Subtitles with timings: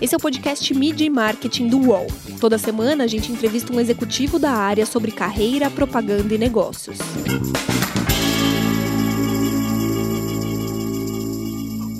[0.00, 2.06] Esse é o podcast Media e Marketing do UOL.
[2.40, 6.98] Toda semana a gente entrevista um executivo da área sobre carreira, propaganda e negócios.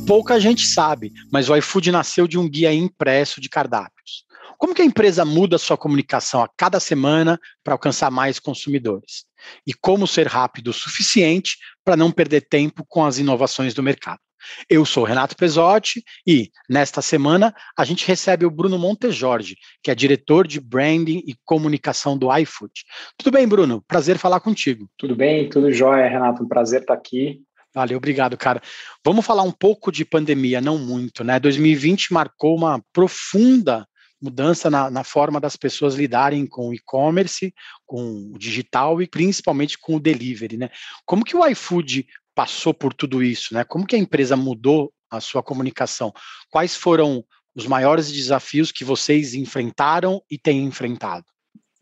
[0.06, 4.24] Pouca gente sabe, mas o iFood nasceu de um guia impresso de cardápios.
[4.56, 9.24] Como que a empresa muda sua comunicação a cada semana para alcançar mais consumidores?
[9.66, 14.20] E como ser rápido o suficiente para não perder tempo com as inovações do mercado?
[14.68, 19.94] Eu sou Renato Pesotti e, nesta semana, a gente recebe o Bruno Montejorge, que é
[19.94, 22.72] diretor de branding e comunicação do iFood.
[23.16, 23.82] Tudo bem, Bruno?
[23.86, 24.88] Prazer falar contigo.
[24.96, 26.42] Tudo bem, tudo jóia, Renato.
[26.42, 27.40] Um prazer estar aqui.
[27.74, 28.60] Valeu, obrigado, cara.
[29.04, 31.38] Vamos falar um pouco de pandemia, não muito, né?
[31.38, 33.86] 2020 marcou uma profunda
[34.20, 37.54] mudança na, na forma das pessoas lidarem com o e-commerce,
[37.86, 40.70] com o digital e principalmente com o delivery, né?
[41.06, 42.06] Como que o iFood
[42.38, 43.64] passou por tudo isso, né?
[43.64, 46.12] Como que a empresa mudou a sua comunicação?
[46.48, 51.24] Quais foram os maiores desafios que vocês enfrentaram e têm enfrentado?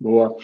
[0.00, 0.34] Boa.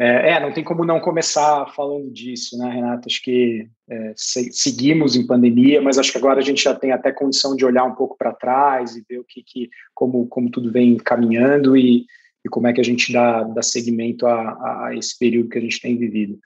[0.00, 3.08] É, é, não tem como não começar falando disso, né, Renato?
[3.08, 6.92] Acho que é, se, seguimos em pandemia, mas acho que agora a gente já tem
[6.92, 10.50] até condição de olhar um pouco para trás e ver o que, que como, como
[10.50, 12.06] tudo vem caminhando e,
[12.42, 15.62] e como é que a gente dá, dá seguimento a, a, esse período que a
[15.62, 16.38] gente tem vivido.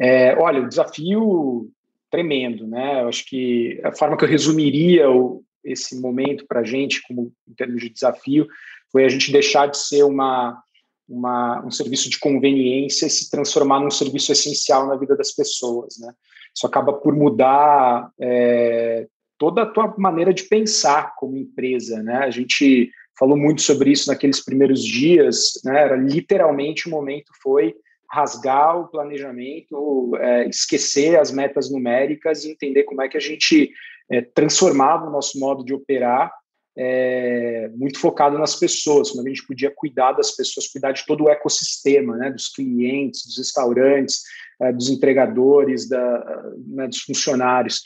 [0.00, 1.68] É, olha, o desafio
[2.10, 3.02] tremendo, né?
[3.02, 7.32] Eu acho que a forma que eu resumiria o, esse momento para a gente, como
[7.48, 8.46] em termos de desafio,
[8.90, 10.62] foi a gente deixar de ser uma,
[11.08, 15.98] uma, um serviço de conveniência e se transformar num serviço essencial na vida das pessoas,
[15.98, 16.12] né?
[16.54, 19.06] Isso acaba por mudar é,
[19.38, 22.16] toda a tua maneira de pensar como empresa, né?
[22.16, 25.82] A gente falou muito sobre isso naqueles primeiros dias, né?
[25.82, 27.74] Era literalmente o momento foi
[28.10, 33.72] rasgar o planejamento, é, esquecer as metas numéricas e entender como é que a gente
[34.10, 36.32] é, transformava o nosso modo de operar
[36.76, 41.24] é, muito focado nas pessoas, como a gente podia cuidar das pessoas, cuidar de todo
[41.24, 44.22] o ecossistema, né, dos clientes, dos restaurantes,
[44.60, 47.82] é, dos entregadores, da, né, dos funcionários.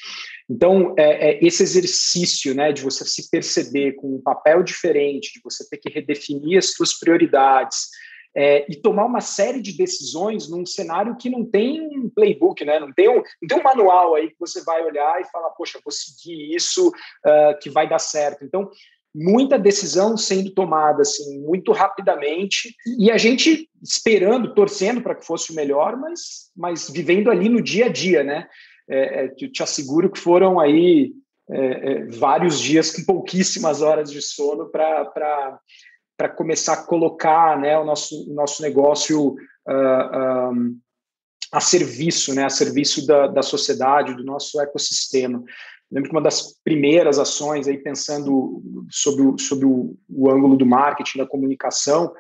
[0.49, 5.41] Então, é, é, esse exercício né, de você se perceber com um papel diferente, de
[5.43, 7.89] você ter que redefinir as suas prioridades,
[8.37, 12.81] é, e tomar uma série de decisões num cenário que não tem um playbook, né?
[12.81, 15.79] não, tem um, não tem um manual aí que você vai olhar e falar, poxa,
[15.85, 18.45] vou seguir isso uh, que vai dar certo.
[18.45, 18.69] Então,
[19.15, 25.53] muita decisão sendo tomada assim muito rapidamente e a gente esperando, torcendo para que fosse
[25.53, 28.49] o melhor, mas, mas vivendo ali no dia a dia, né?
[28.87, 31.13] É, é, te asseguro que foram aí
[31.49, 35.59] é, é vários dias com pouquíssimas horas de sono para
[36.17, 39.37] para começar a colocar né, o nosso, o nosso negócio uh,
[39.69, 40.79] ah, um,
[41.53, 45.43] ah, a serviço, né, a serviço da, da sociedade, do nosso ecossistema.
[45.91, 50.67] Lembro que uma das primeiras ações, aí pensando sobre o, sobre o, o ângulo do
[50.67, 52.13] marketing, da comunicação,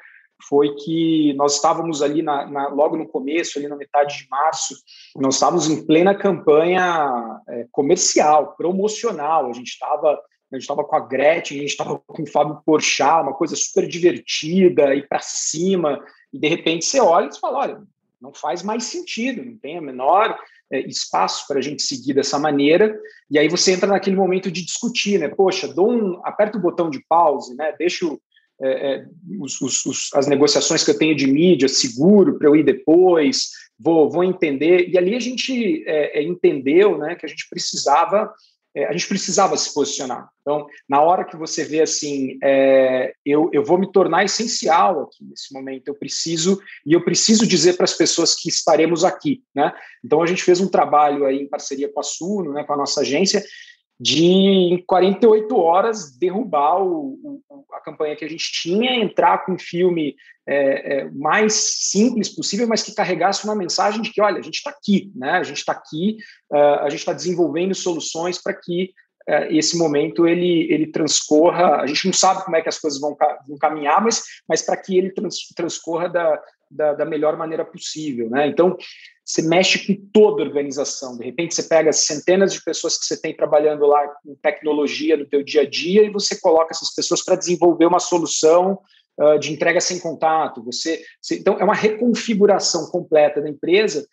[0.48, 4.74] foi que nós estávamos ali na, na, logo no começo, ali na metade de março,
[5.16, 9.48] nós estávamos em plena campanha é, comercial, promocional.
[9.48, 10.20] A gente estava
[10.54, 13.56] a gente estava com a Gretchen, a gente estava com o Fábio Porchat, uma coisa
[13.56, 16.00] super divertida, e para cima,
[16.32, 17.82] e de repente você olha e fala, olha,
[18.20, 20.38] não faz mais sentido, não tem a menor
[20.70, 22.96] é, espaço para a gente seguir dessa maneira,
[23.28, 26.88] e aí você entra naquele momento de discutir, né, poxa, dou um, aperta o botão
[26.88, 28.20] de pause, né, deixo
[28.62, 29.06] é, é,
[29.40, 33.50] os, os, os, as negociações que eu tenho de mídia seguro para eu ir depois,
[33.76, 38.32] vou, vou entender, e ali a gente é, entendeu, né, que a gente precisava
[38.74, 40.28] a gente precisava se posicionar.
[40.40, 45.24] Então, na hora que você vê assim, é, eu, eu vou me tornar essencial aqui
[45.24, 49.72] nesse momento, eu preciso, e eu preciso dizer para as pessoas que estaremos aqui, né?
[50.04, 52.76] Então, a gente fez um trabalho aí em parceria com a Suno, né, com a
[52.76, 53.44] nossa agência,
[53.98, 59.52] de em 48 horas derrubar o, o, a campanha que a gente tinha, entrar com
[59.52, 60.16] um filme
[60.46, 64.56] é, é, mais simples possível, mas que carregasse uma mensagem de que, olha, a gente
[64.56, 65.32] está aqui, né?
[65.32, 66.18] A gente está aqui,
[66.52, 68.92] uh, a gente está desenvolvendo soluções para que
[69.28, 71.76] uh, esse momento ele, ele transcorra.
[71.76, 73.16] A gente não sabe como é que as coisas vão,
[73.48, 78.28] vão caminhar, mas, mas para que ele trans, transcorra da, da, da melhor maneira possível,
[78.28, 78.46] né?
[78.46, 78.76] Então
[79.24, 81.16] você mexe com toda a organização.
[81.16, 85.24] De repente, você pega centenas de pessoas que você tem trabalhando lá com tecnologia no
[85.24, 88.78] teu dia a dia e você coloca essas pessoas para desenvolver uma solução
[89.18, 90.62] uh, de entrega sem contato.
[90.64, 94.06] Você, você, então, é uma reconfiguração completa da empresa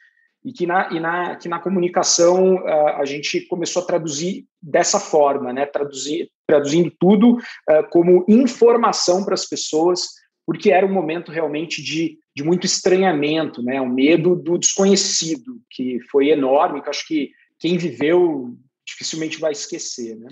[0.45, 4.99] e que na, e na, que na comunicação uh, a gente começou a traduzir dessa
[4.99, 5.65] forma, né?
[5.65, 12.17] Traduzir, traduzindo tudo uh, como informação para as pessoas porque era um momento realmente de,
[12.35, 13.81] de muito estranhamento, né?
[13.81, 20.15] o medo do desconhecido, que foi enorme, que acho que quem viveu dificilmente vai esquecer.
[20.15, 20.29] Né?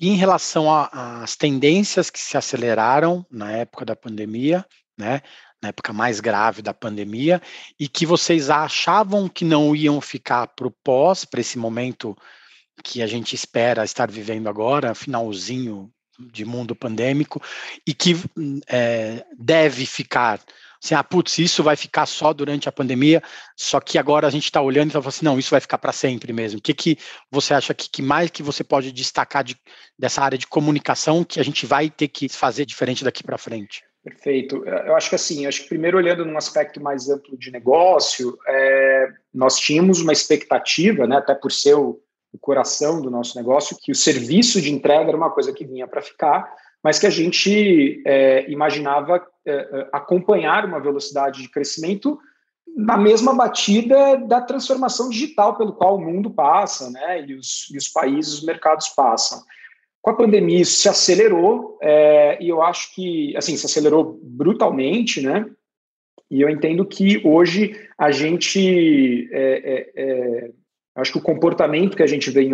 [0.00, 4.64] E em relação às tendências que se aceleraram na época da pandemia,
[4.96, 5.22] né,
[5.62, 7.42] na época mais grave da pandemia,
[7.78, 12.16] e que vocês achavam que não iam ficar para o pós, para esse momento
[12.84, 17.42] que a gente espera estar vivendo agora, finalzinho de mundo pandêmico,
[17.86, 18.16] e que
[18.68, 20.40] é, deve ficar
[20.82, 23.22] assim, ah, putz, isso vai ficar só durante a pandemia,
[23.56, 25.78] só que agora a gente está olhando e está falando assim, não, isso vai ficar
[25.78, 26.58] para sempre mesmo.
[26.58, 26.98] O que, que
[27.30, 29.56] você acha que, que mais que você pode destacar de,
[29.98, 33.82] dessa área de comunicação que a gente vai ter que fazer diferente daqui para frente?
[34.02, 34.64] Perfeito.
[34.64, 39.08] Eu acho que assim, acho que primeiro olhando num aspecto mais amplo de negócio, é,
[39.34, 42.00] nós tínhamos uma expectativa, né, até por ser o,
[42.32, 45.86] o coração do nosso negócio, que o serviço de entrega era uma coisa que vinha
[45.86, 46.54] para ficar,
[46.88, 52.18] mas que a gente é, imaginava é, é, acompanhar uma velocidade de crescimento
[52.74, 57.76] na mesma batida da transformação digital pelo qual o mundo passa, né, e os, e
[57.76, 59.42] os países, os mercados passam.
[60.00, 65.20] Com a pandemia isso se acelerou é, e eu acho que assim se acelerou brutalmente,
[65.20, 65.44] né?
[66.30, 69.42] E eu entendo que hoje a gente é,
[69.74, 70.50] é, é
[70.96, 72.52] acho que o comportamento que a gente vem,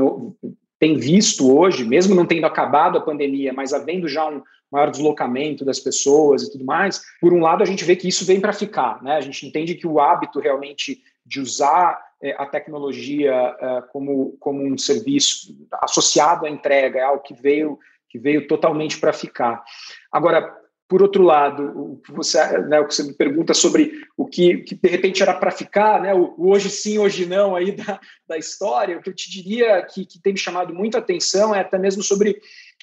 [0.79, 5.65] tem visto hoje, mesmo não tendo acabado a pandemia, mas havendo já um maior deslocamento
[5.65, 8.53] das pessoas e tudo mais, por um lado a gente vê que isso vem para
[8.53, 9.17] ficar, né?
[9.17, 14.65] A gente entende que o hábito realmente de usar é, a tecnologia é, como, como
[14.67, 17.79] um serviço associado à entrega é algo que veio
[18.15, 19.65] que veio totalmente para ficar.
[20.13, 20.57] Agora,
[20.89, 24.59] por outro lado, o que você, né, o que você me pergunta sobre o que,
[24.59, 27.99] que de repente era para ficar, né, o, o, hoje sim, hoje não aí da,
[28.29, 31.61] da história, o que eu te diria que, que tem me chamado muita atenção é
[31.61, 32.39] até mesmo sobre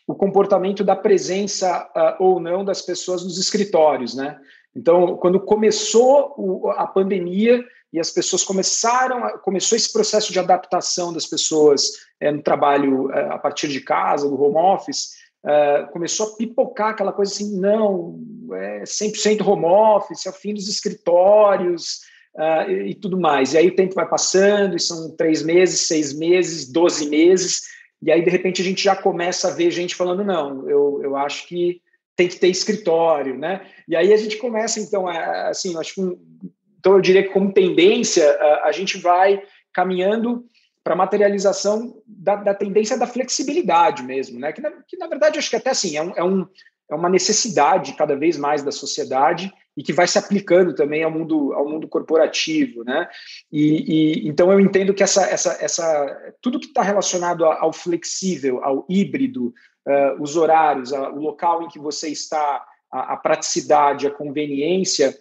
[0.08, 4.40] o comportamento da presença uh, ou não das pessoas nos escritórios, né?
[4.76, 7.64] Então, quando começou o, a pandemia
[7.94, 13.12] e as pessoas começaram, a, começou esse processo de adaptação das pessoas é, no trabalho
[13.12, 17.60] é, a partir de casa, do home office, Uh, começou a pipocar aquela coisa assim,
[17.60, 18.20] não,
[18.54, 22.02] é 100% home office, é o fim dos escritórios
[22.36, 23.54] uh, e, e, tudo mais.
[23.54, 27.62] E aí o tempo vai passando, e são três meses, seis meses, doze meses,
[28.02, 31.16] e aí de repente a gente já começa a ver gente falando, não, eu, eu
[31.16, 31.82] acho que
[32.16, 33.66] tem que ter escritório, né?
[33.88, 36.02] E aí a gente começa, então, a, assim, acho que,
[36.80, 39.42] então eu diria que como tendência, a, a gente vai
[39.74, 40.46] caminhando
[40.84, 44.52] para materialização da, da, tendência da flexibilidade mesmo, né?
[44.52, 46.48] Que na, que na, verdade acho que até assim é, um, é, um,
[46.90, 51.12] é uma necessidade cada vez mais da sociedade e que vai se aplicando também ao
[51.12, 53.08] mundo ao mundo corporativo, né?
[53.52, 58.64] E, e então eu entendo que essa essa, essa tudo que está relacionado ao flexível,
[58.64, 59.54] ao híbrido,
[59.88, 65.16] uh, os horários, o local em que você está, a, a praticidade, a conveniência,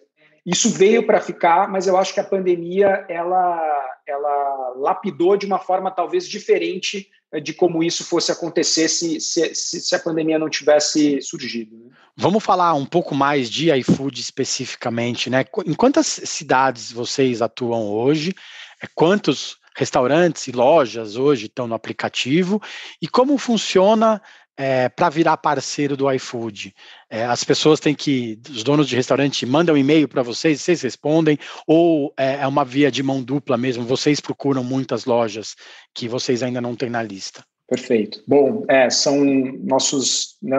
[0.45, 5.59] isso veio para ficar, mas eu acho que a pandemia ela ela lapidou de uma
[5.59, 10.51] forma talvez diferente eh, de como isso fosse acontecer se, se, se a pandemia não
[10.51, 11.77] tivesse surgido.
[11.77, 11.91] Né?
[12.17, 15.45] Vamos falar um pouco mais de iFood especificamente, né?
[15.65, 18.35] Em quantas cidades vocês atuam hoje?
[18.83, 22.61] É, quantos restaurantes e lojas hoje estão no aplicativo?
[23.01, 24.21] E como funciona
[24.57, 26.75] é, para virar parceiro do iFood?
[27.11, 30.81] É, as pessoas têm que, os donos de restaurante mandam um e-mail para vocês, vocês
[30.81, 31.37] respondem,
[31.67, 33.85] ou é, é, uma via de mão dupla mesmo?
[33.85, 35.57] Vocês procuram muitas lojas
[35.93, 37.45] que vocês ainda não têm na lista?
[37.69, 38.23] Perfeito.
[38.29, 40.57] Bom, é, são nossos, né,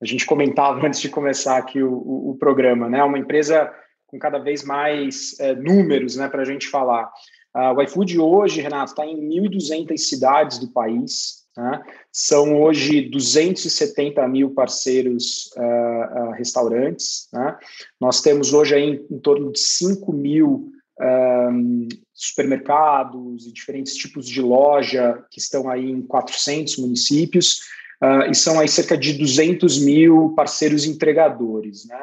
[0.00, 3.72] a gente comentava antes de começar aqui o, o, o programa, né, uma empresa
[4.08, 7.08] com cada vez mais é, números, né, para a gente falar.
[7.54, 11.82] Uh, o iFood hoje, Renato, está em 1.200 cidades do país, né?
[12.10, 17.28] São hoje 270 mil parceiros uh, uh, restaurantes.
[17.32, 17.56] Né?
[18.00, 24.26] Nós temos hoje aí em, em torno de 5 mil um, supermercados e diferentes tipos
[24.26, 27.60] de loja que estão aí em 400 municípios.
[28.02, 32.00] Uh, e são aí cerca de 200 mil parceiros entregadores, né?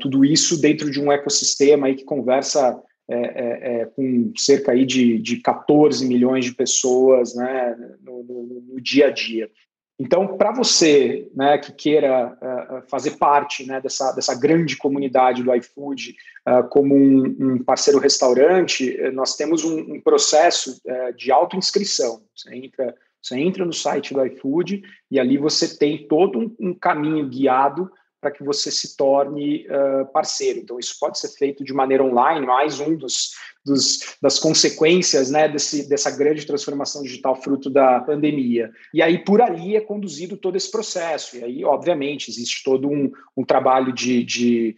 [0.00, 2.80] tudo isso dentro de um ecossistema aí que conversa
[3.10, 8.62] é, é, é, com cerca aí de, de 14 milhões de pessoas né, no, no,
[8.72, 9.50] no dia a dia.
[9.98, 15.54] Então, para você né, que queira uh, fazer parte né, dessa, dessa grande comunidade do
[15.54, 16.16] iFood
[16.48, 22.22] uh, como um, um, parceiro restaurante, nós temos um, um processo uh, de autoinscrição.
[22.34, 26.72] Você entra, você entra no site do iFood e ali você tem todo um, um
[26.72, 27.90] caminho guiado
[28.20, 30.58] para que você se torne uh, parceiro.
[30.58, 33.34] Então, isso pode ser feito de maneira online, mais um dos,
[33.64, 38.70] dos, das consequências né, desse, dessa grande transformação digital fruto da pandemia.
[38.92, 41.36] E aí, por ali, é conduzido todo esse processo.
[41.36, 44.76] E aí, obviamente, existe todo um, um trabalho de, de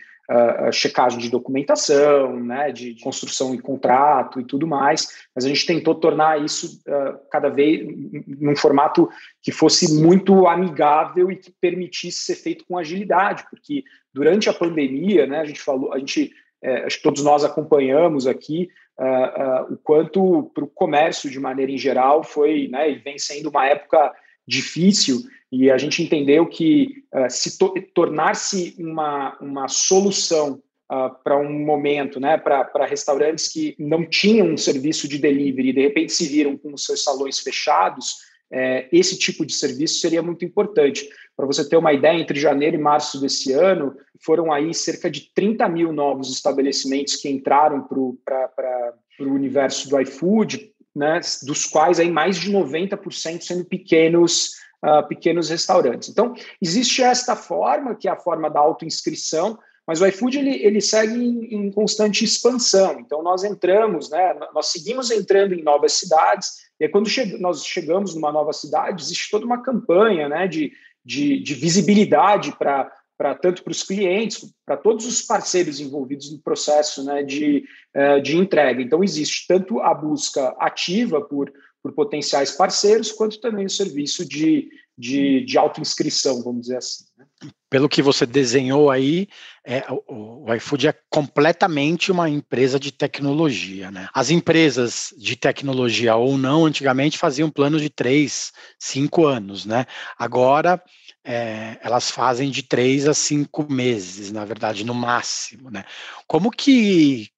[0.72, 5.66] checagem de documentação, né, de, de, construção e contrato e tudo mais, mas a gente
[5.66, 7.86] tentou tornar isso uh, cada vez
[8.26, 9.08] num formato
[9.42, 15.26] que fosse muito amigável e que permitisse ser feito com agilidade, porque durante a pandemia,
[15.26, 19.76] né, a gente falou, a gente, é, acho que todos nós acompanhamos aqui uh, o
[19.78, 24.12] quanto para o comércio de maneira em geral foi, né, e vem sendo uma época
[24.46, 31.38] difícil e a gente entendeu que uh, se to tornar-se uma, uma solução uh, para
[31.38, 36.12] um momento, né, para restaurantes que não tinham um serviço de delivery e de repente
[36.12, 38.16] se viram com os seus salões fechados,
[38.52, 41.08] é, esse tipo de serviço seria muito importante.
[41.34, 45.32] Para você ter uma ideia, entre janeiro e março desse ano, foram aí cerca de
[45.34, 52.10] 30 mil novos estabelecimentos que entraram para o universo do iFood, né, dos quais aí
[52.10, 54.52] mais de 90% sendo pequenos,
[54.84, 56.08] uh, pequenos restaurantes.
[56.08, 60.80] Então, existe esta forma, que é a forma da autoinscrição, mas o iFood ele, ele
[60.80, 63.00] segue em, em, constante expansão.
[63.00, 67.64] Então, nós entramos, né, nós seguimos entrando em novas cidades, e aí, quando che nós
[67.64, 70.72] chegamos numa nova cidade, existe toda uma campanha né, de,
[71.04, 76.38] de, de visibilidade para para tanto para os clientes, para todos os parceiros envolvidos no
[76.40, 77.64] processo né, de,
[77.94, 78.82] uh, de entrega.
[78.82, 81.52] Então, existe tanto a busca ativa por,
[81.82, 87.04] por potenciais parceiros, quanto também o serviço de, de, de autoinscrição, vamos dizer assim.
[87.18, 87.26] Né?
[87.68, 89.28] Pelo que você desenhou aí,
[89.64, 93.90] é, o, o iFood é completamente uma empresa de tecnologia.
[93.90, 94.08] Né?
[94.14, 99.64] As empresas de tecnologia ou não, antigamente faziam planos de três, cinco anos.
[99.64, 99.86] Né?
[100.18, 100.82] Agora,
[101.24, 105.84] é, elas fazem de três a cinco meses, na verdade, no máximo, né?
[106.26, 107.28] Como que,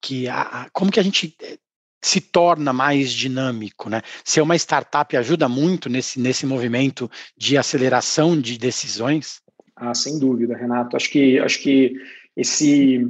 [0.00, 1.56] que a, como que a gente eh,
[2.02, 4.02] se torna mais dinâmico, né?
[4.24, 9.40] Ser uma startup ajuda muito nesse, nesse movimento de aceleração de decisões?
[9.74, 10.96] Ah, sem dúvida, Renato.
[10.96, 11.94] Acho que, acho que
[12.36, 13.06] esse,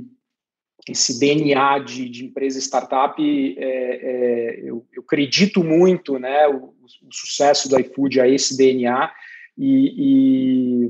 [0.88, 6.46] esse DNA de, de empresa startup, é, é, eu, eu, acredito muito, né?
[6.46, 9.10] O, o sucesso do iFood a esse DNA
[9.62, 10.86] e,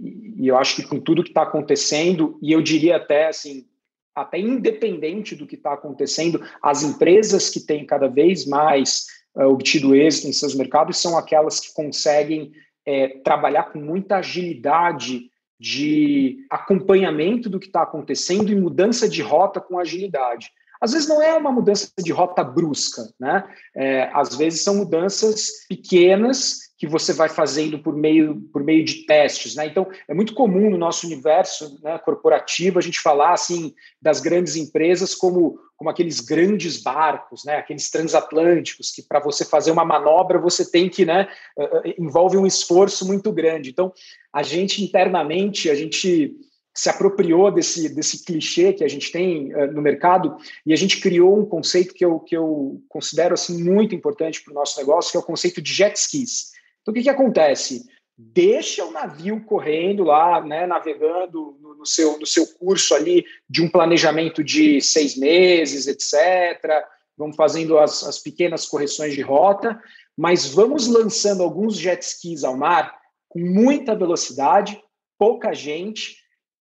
[0.00, 3.66] e, e eu acho que com tudo que está acontecendo, e eu diria até assim,
[4.12, 9.06] até independente do que está acontecendo, as empresas que têm cada vez mais
[9.36, 12.50] uh, obtido êxito em seus mercados são aquelas que conseguem
[12.84, 15.30] é, trabalhar com muita agilidade
[15.60, 20.50] de acompanhamento do que está acontecendo e mudança de rota com agilidade.
[20.80, 23.44] Às vezes não é uma mudança de rota brusca, né?
[23.74, 29.04] É, às vezes são mudanças pequenas que você vai fazendo por meio, por meio de
[29.04, 29.56] testes.
[29.56, 29.66] Né?
[29.66, 34.54] Então, é muito comum no nosso universo né, corporativo a gente falar assim das grandes
[34.54, 40.38] empresas como, como aqueles grandes barcos, né, aqueles transatlânticos, que para você fazer uma manobra
[40.38, 41.28] você tem que, né,
[41.98, 43.70] envolve um esforço muito grande.
[43.70, 43.92] Então,
[44.32, 46.32] a gente internamente, a gente
[46.78, 51.00] se apropriou desse, desse clichê que a gente tem uh, no mercado e a gente
[51.00, 55.10] criou um conceito que eu, que eu considero assim muito importante para o nosso negócio,
[55.10, 56.52] que é o conceito de jet skis.
[56.88, 57.86] Então, o que, que acontece?
[58.16, 63.62] Deixa o navio correndo lá, né, navegando no, no, seu, no seu curso ali de
[63.62, 66.84] um planejamento de seis meses, etc.
[67.16, 69.80] Vamos fazendo as, as pequenas correções de rota,
[70.16, 72.96] mas vamos lançando alguns jet skis ao mar
[73.28, 74.82] com muita velocidade,
[75.18, 76.16] pouca gente,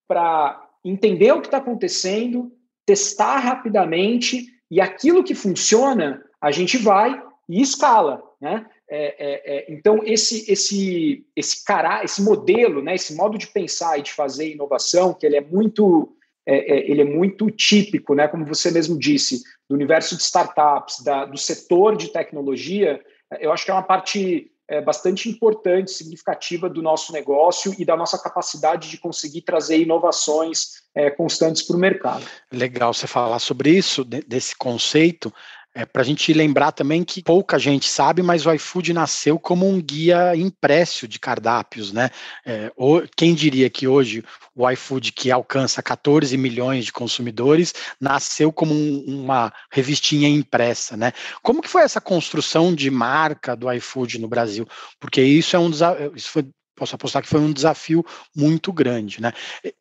[0.08, 2.52] para entender o que está acontecendo,
[2.86, 8.66] testar rapidamente e aquilo que funciona, a gente vai e escala, né?
[8.96, 13.98] É, é, é, então esse esse esse cara, esse modelo, né, esse modo de pensar
[13.98, 18.28] e de fazer inovação, que ele é muito é, é, ele é muito típico, né,
[18.28, 23.02] como você mesmo disse, do universo de startups, da, do setor de tecnologia,
[23.40, 27.98] eu acho que é uma parte é, bastante importante, significativa do nosso negócio e da
[27.98, 30.84] nossa capacidade de conseguir trazer inovações
[31.18, 32.24] constantes para o mercado.
[32.52, 35.34] Legal você falar sobre isso, desse conceito.
[35.76, 39.68] É, Para a gente lembrar também que pouca gente sabe, mas o iFood nasceu como
[39.68, 42.12] um guia impresso de cardápios, né?
[42.46, 42.72] É,
[43.18, 44.24] quem diria que hoje
[44.56, 51.12] o iFood, que alcança 14 milhões de consumidores, nasceu como um, uma revistinha impressa, né?
[51.42, 54.68] Como que foi essa construção de marca do iFood no Brasil?
[55.00, 55.72] Porque isso é um
[56.16, 59.32] isso foi posso apostar que foi um desafio muito grande, né?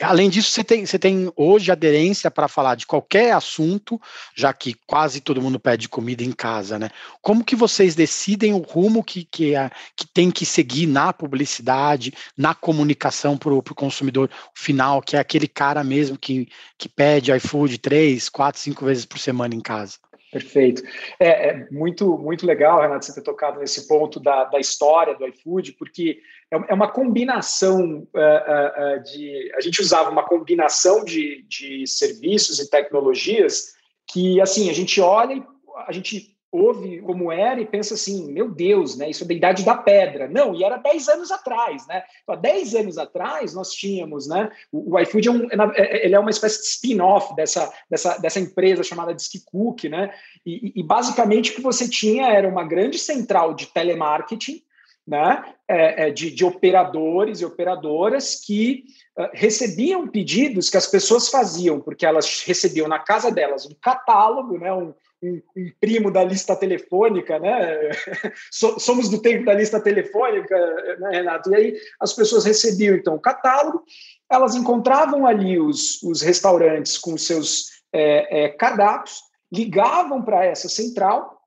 [0.00, 4.00] Além disso, você tem, você tem hoje aderência para falar de qualquer assunto,
[4.34, 6.90] já que quase todo mundo pede comida em casa, né?
[7.20, 12.12] Como que vocês decidem o rumo que, que, é, que tem que seguir na publicidade,
[12.37, 17.78] na comunicação para o consumidor final, que é aquele cara mesmo que, que pede iFood
[17.78, 19.99] três, quatro, cinco vezes por semana em casa?
[20.32, 20.82] Perfeito.
[21.20, 25.26] É, é, muito, muito legal, Renato, você ter tocado nesse ponto da, da história do
[25.26, 26.22] iFood, porque
[26.68, 29.50] é uma combinação uh, uh, de.
[29.56, 33.75] A gente usava uma combinação de, de serviços e tecnologias
[34.06, 35.42] que, assim, a gente olha,
[35.87, 39.64] a gente ouve como era e pensa assim, meu Deus, né, isso é da idade
[39.64, 40.28] da pedra.
[40.28, 42.02] Não, e era 10 anos atrás, né?
[42.23, 46.04] Então, há 10 anos atrás nós tínhamos, né, o, o iFood é, um, é, é,
[46.04, 50.12] ele é uma espécie de spin-off dessa, dessa, dessa empresa chamada Discook, né?
[50.44, 54.62] E, e, basicamente o que você tinha era uma grande central de telemarketing,
[55.06, 58.85] né, é, é, de, de, operadores e operadoras que
[59.18, 64.59] uh, recebiam pedidos que as pessoas faziam, porque elas recebiam na casa delas um catálogo,
[64.59, 67.90] né, um, um, um primo da lista telefônica, né?
[68.50, 70.56] Somos do tempo da lista telefônica,
[70.99, 71.50] né, Renato?
[71.50, 73.85] E aí as pessoas recebiam então o catálogo,
[74.30, 79.21] elas encontravam ali os, os restaurantes com seus é, é, cardápios,
[79.52, 81.42] ligavam para essa central,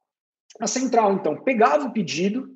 [0.59, 2.54] a central então pegava o pedido,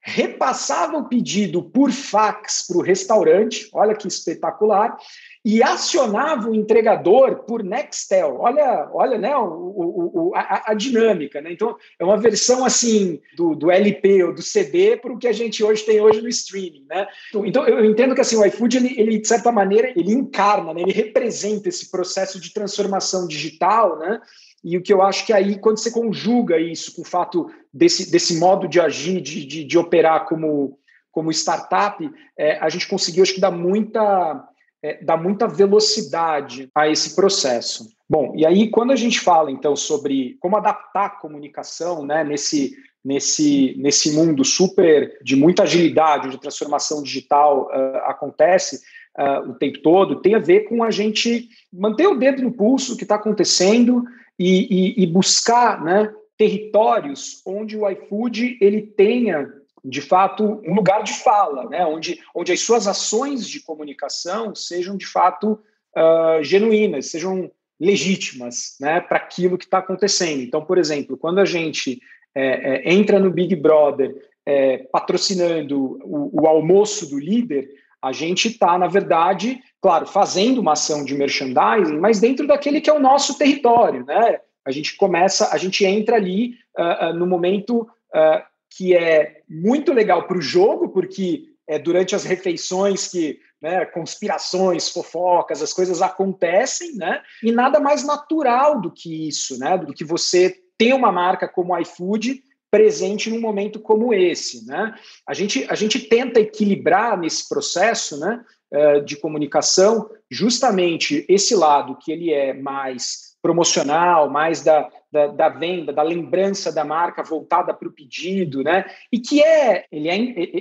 [0.00, 4.96] repassava o pedido por fax para o restaurante, olha que espetacular,
[5.44, 8.36] e acionava o entregador por Nextel.
[8.38, 11.40] Olha, olha né, o, o, o a, a, dinâmica.
[11.40, 11.52] Né?
[11.52, 15.32] Então, é uma versão assim do, do LP ou do CD para o que a
[15.32, 16.84] gente hoje tem hoje no streaming.
[16.88, 17.06] Né?
[17.44, 20.82] Então, eu entendo que assim, o iFood, ele, ele, de certa maneira, ele encarna, né?
[20.82, 24.20] ele representa esse processo de transformação digital, né?
[24.62, 28.10] E o que eu acho que aí, quando você conjuga isso com o fato desse,
[28.10, 30.78] desse modo de agir, de, de, de operar como,
[31.12, 34.44] como startup, é, a gente conseguiu, acho que, dar muita,
[34.82, 37.88] é, muita velocidade a esse processo.
[38.08, 42.74] Bom, e aí, quando a gente fala, então, sobre como adaptar a comunicação né, nesse,
[43.04, 48.80] nesse, nesse mundo super de muita agilidade, onde transformação digital uh, acontece,
[49.18, 52.92] Uh, o tempo todo, tem a ver com a gente manter o dedo no pulso
[52.92, 54.04] do que está acontecendo
[54.38, 59.52] e, e, e buscar né, territórios onde o iFood ele tenha
[59.84, 61.84] de fato um lugar de fala, né?
[61.84, 65.58] onde, onde as suas ações de comunicação sejam de fato
[65.96, 69.00] uh, genuínas, sejam legítimas né?
[69.00, 70.42] para aquilo que está acontecendo.
[70.42, 72.00] Então, por exemplo, quando a gente
[72.34, 74.14] é, é, entra no Big Brother
[74.44, 77.68] é, patrocinando o, o almoço do líder,
[78.02, 82.90] a gente está, na verdade, claro, fazendo uma ação de merchandising, mas dentro daquele que
[82.90, 84.40] é o nosso território, né?
[84.64, 88.42] A gente começa, a gente entra ali uh, uh, no momento uh,
[88.76, 94.88] que é muito legal para o jogo, porque é durante as refeições que né, conspirações,
[94.88, 97.20] fofocas, as coisas acontecem, né?
[97.42, 99.76] E nada mais natural do que isso, né?
[99.76, 104.94] Do que você ter uma marca como iFood presente num momento como esse, né?
[105.26, 111.96] A gente, a gente tenta equilibrar nesse processo, né, eh, de comunicação, justamente esse lado
[111.96, 117.72] que ele é mais promocional, mais da, da, da, venda, da lembrança da marca voltada
[117.72, 118.84] para o pedido, né?
[119.10, 120.16] E que é ele, é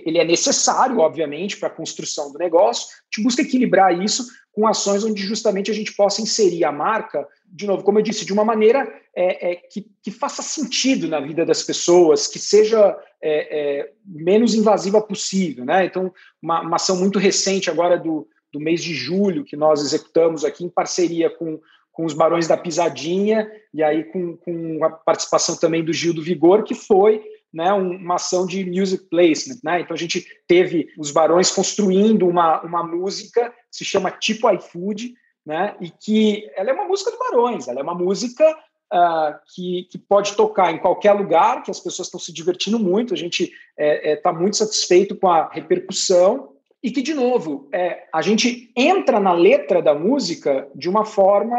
[0.07, 2.87] ele é necessário, obviamente, para a construção do negócio.
[2.87, 7.27] A gente busca equilibrar isso com ações onde justamente a gente possa inserir a marca,
[7.45, 11.19] de novo, como eu disse, de uma maneira é, é, que, que, faça sentido na
[11.19, 15.85] vida das pessoas, que seja é, é menos invasiva possível, né?
[15.85, 16.09] Então,
[16.41, 20.63] uma, uma ação muito recente agora do, do mês de julho que nós executamos aqui
[20.63, 21.59] em parceria com
[21.97, 26.21] com os Barões da Pisadinha, e aí com, com a participação também do Gil do
[26.21, 29.57] Vigor, que foi né, uma ação de music placement.
[29.63, 29.81] Né?
[29.81, 35.11] Então a gente teve os Barões construindo uma, uma música que se chama Tipo iFood,
[35.43, 38.45] né, e que ela é uma música do Barões, ela é uma música
[38.89, 43.13] Uh, que, que, pode tocar em qualquer lugar, que as pessoas estão se divertindo muito,
[43.13, 46.53] a gente está é, é, tá muito satisfeito com a repercussão
[46.83, 51.57] e que, de novo, é, a gente entra na letra da música de uma forma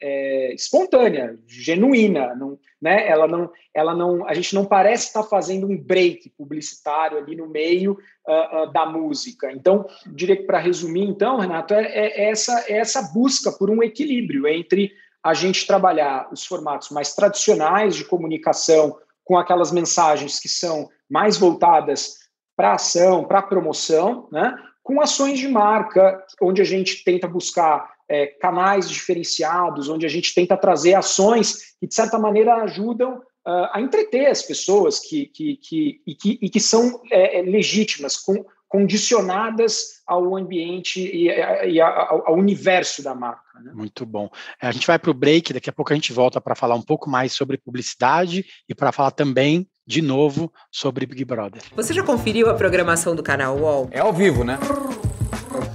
[0.00, 3.08] é, espontânea, genuína, não, né?
[3.08, 7.48] Ela não, ela não, a gente não parece estar fazendo um break publicitário ali no
[7.48, 9.50] meio uh, uh, da música.
[9.50, 13.82] Então, diria que para resumir, então, Renato, é, é, essa, é essa busca por um
[13.82, 20.48] equilíbrio entre a gente trabalhar os formatos mais tradicionais de comunicação com aquelas mensagens que
[20.48, 22.25] são mais voltadas
[22.56, 24.56] para ação, para promoção, né?
[24.82, 30.32] com ações de marca, onde a gente tenta buscar é, canais diferenciados, onde a gente
[30.32, 35.56] tenta trazer ações que, de certa maneira, ajudam uh, a entreter as pessoas que, que,
[35.56, 41.80] que, e, que, e que são é, é legítimas, com, condicionadas ao ambiente e, e
[41.80, 43.60] ao, ao, universo da marca.
[43.60, 43.72] Né?
[43.74, 44.28] Muito bom.
[44.60, 46.82] A gente vai para o break, daqui a pouco a gente volta para falar um
[46.82, 51.62] pouco mais sobre publicidade e para falar também de novo sobre Big Brother.
[51.76, 53.88] Você já conferiu a programação do canal UOL?
[53.92, 54.58] É ao vivo, né?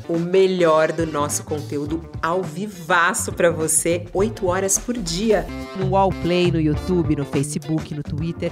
[0.09, 5.47] O melhor do nosso conteúdo ao vivaço para você, 8 horas por dia.
[5.77, 8.51] No UOL Play, no YouTube, no Facebook, no Twitter.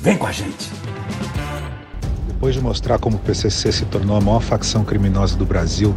[0.00, 0.70] Vem com a gente!
[2.26, 5.94] Depois de mostrar como o PCC se tornou a maior facção criminosa do Brasil,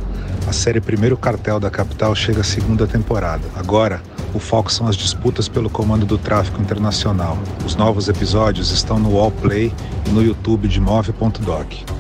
[0.48, 3.44] a série Primeiro Cartel da Capital chega à segunda temporada.
[3.56, 4.02] Agora,
[4.34, 7.38] o foco são as disputas pelo comando do tráfico internacional.
[7.66, 9.74] Os novos episódios estão no Wallplay
[10.06, 12.00] e no YouTube de Move.doc.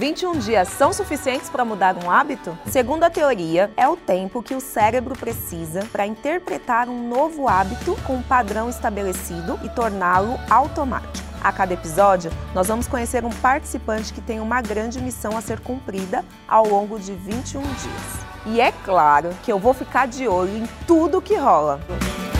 [0.00, 2.56] 21 dias são suficientes para mudar um hábito?
[2.66, 7.94] Segundo a teoria, é o tempo que o cérebro precisa para interpretar um novo hábito
[8.06, 11.28] com um padrão estabelecido e torná-lo automático.
[11.42, 15.60] A cada episódio, nós vamos conhecer um participante que tem uma grande missão a ser
[15.60, 18.29] cumprida ao longo de 21 dias.
[18.46, 21.80] E é claro que eu vou ficar de olho em tudo que rola.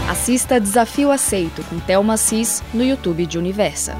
[0.08, 3.94] Assista Desafio Aceito com Thelma Cis no YouTube de Universa.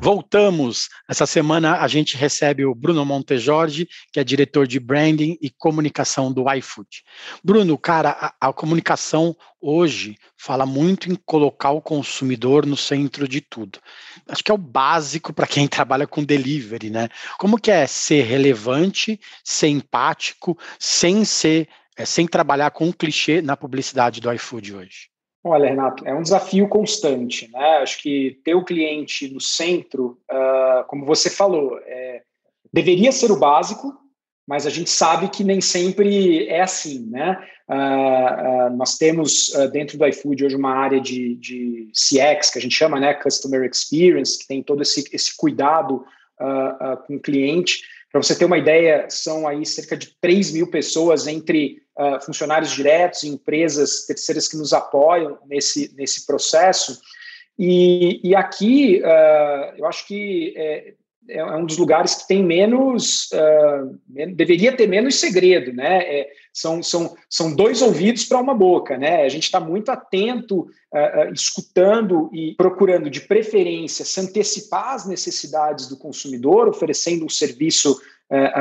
[0.00, 0.88] Voltamos.
[1.08, 6.32] Essa semana a gente recebe o Bruno Montejorge, que é diretor de branding e comunicação
[6.32, 7.02] do iFood.
[7.42, 13.40] Bruno, cara, a, a comunicação hoje fala muito em colocar o consumidor no centro de
[13.40, 13.80] tudo.
[14.28, 17.08] Acho que é o básico para quem trabalha com delivery, né?
[17.36, 23.42] Como que é ser relevante, ser empático, sem ser, é, sem trabalhar com um clichê
[23.42, 25.17] na publicidade do iFood hoje?
[25.44, 27.78] Olha, Renato, é um desafio constante, né?
[27.78, 32.22] Acho que ter o cliente no centro, uh, como você falou, é,
[32.72, 33.94] deveria ser o básico,
[34.46, 37.38] mas a gente sabe que nem sempre é assim, né?
[37.68, 42.62] Uh, uh, nós temos dentro do iFood hoje uma área de, de CX, que a
[42.62, 43.14] gente chama, né?
[43.14, 46.04] Customer Experience, que tem todo esse, esse cuidado
[47.06, 47.82] com o cliente.
[48.12, 52.70] Para você ter uma ideia, são aí cerca de 3 mil pessoas entre uh, funcionários
[52.70, 57.00] diretos empresas terceiras que nos apoiam nesse, nesse processo.
[57.58, 60.94] E, e aqui, uh, eu acho que é,
[61.28, 63.98] é, um dos lugares que tem menos, uh,
[64.34, 65.98] deveria ter menos segredo, né?
[65.98, 69.24] É, são, são, são dois ouvidos para uma boca, né?
[69.24, 75.06] A gente está muito atento, uh, uh, escutando e procurando, de preferência, se antecipar às
[75.06, 78.00] necessidades do consumidor, oferecendo um serviço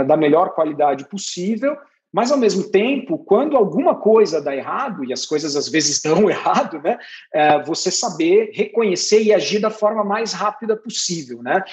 [0.07, 1.75] da melhor qualidade possível,
[2.17, 6.27] mas, ao mesmo tempo, quando alguma coisa dá errado, e as coisas às vezes dão
[6.27, 6.97] errado, né,
[7.31, 11.43] é, você saber reconhecer e agir da forma mais rápida possível.
[11.43, 11.63] Né?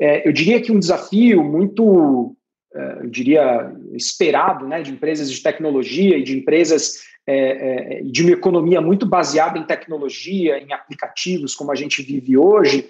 [0.00, 2.34] É, eu diria que um desafio muito,
[2.74, 8.22] é, eu diria, esperado né, de empresas de tecnologia e de empresas é, é, de
[8.22, 12.88] uma economia muito baseada em tecnologia, em aplicativos, como a gente vive hoje,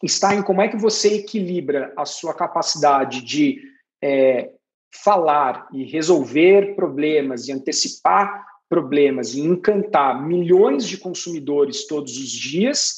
[0.00, 3.60] está em como é que você equilibra a sua capacidade de
[4.00, 4.50] é,
[4.92, 12.96] falar e resolver problemas e antecipar problemas e encantar milhões de consumidores todos os dias,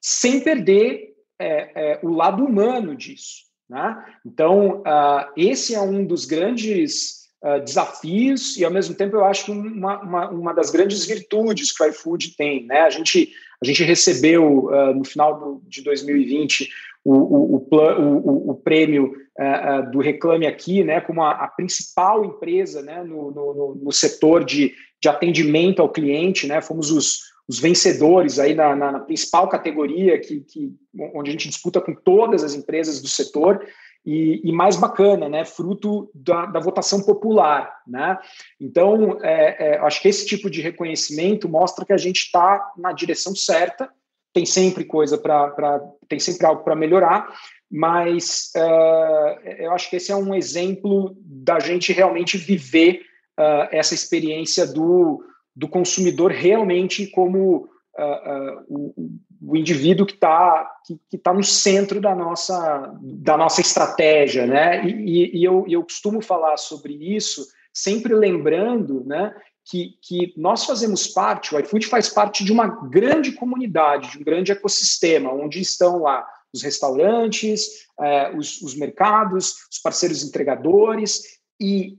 [0.00, 3.48] sem perder é, é, o lado humano disso.
[3.68, 4.04] Né?
[4.24, 9.46] Então, uh, esse é um dos grandes uh, desafios e, ao mesmo tempo, eu acho
[9.46, 12.64] que uma, uma, uma, das grandes virtudes que o iFood tem.
[12.64, 12.80] Né?
[12.80, 13.30] A, gente,
[13.62, 16.70] a gente recebeu, uh, no final do, de 2020,
[17.04, 22.82] o, o, o, o prêmio uh, do Reclame Aqui, né, como a, a principal empresa
[22.82, 28.38] né, no, no, no, setor de, de atendimento ao cliente, né, fomos os, os vencedores
[28.38, 30.72] aí na, na, na principal categoria que, que,
[31.14, 33.64] onde a gente disputa com todas as empresas do setor
[34.04, 38.18] e, e mais bacana, né, fruto da, da votação popular, né?
[38.60, 42.92] Então, é, é, acho que esse tipo de reconhecimento mostra que a gente está na
[42.92, 43.90] direção certa
[44.32, 47.34] tem sempre coisa para tem sempre algo para melhorar,
[47.70, 53.02] mas uh, eu acho que esse é um exemplo da gente realmente viver
[53.38, 55.22] uh, essa experiência do,
[55.54, 59.10] do consumidor realmente como uh, o,
[59.42, 64.86] o, indivíduo que está que, que tá no centro da nossa, da nossa estratégia, né?
[64.86, 67.46] E, e eu, eu costumo falar sobre isso
[67.78, 69.32] sempre lembrando, né,
[69.64, 74.24] que, que nós fazemos parte, o iFood faz parte de uma grande comunidade, de um
[74.24, 81.98] grande ecossistema, onde estão lá os restaurantes, eh, os, os, mercados, os parceiros entregadores, e,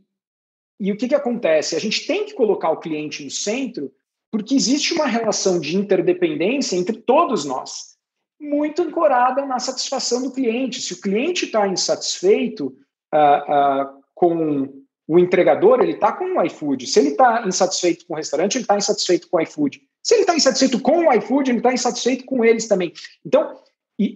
[0.79, 1.75] e o que, que acontece?
[1.75, 3.91] A gente tem que colocar o cliente no centro,
[4.31, 7.97] porque existe uma relação de interdependência entre todos nós,
[8.39, 10.81] muito ancorada na satisfação do cliente.
[10.81, 12.67] Se o cliente está insatisfeito
[13.13, 16.85] uh, uh, com o entregador ele está com o iFood.
[16.85, 19.81] Se ele está insatisfeito com o restaurante, ele está insatisfeito com o iFood.
[20.03, 22.93] Se ele está insatisfeito com o iFood, ele está insatisfeito com eles também.
[23.25, 23.59] Então,